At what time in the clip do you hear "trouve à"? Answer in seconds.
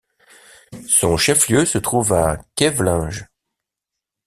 1.77-2.39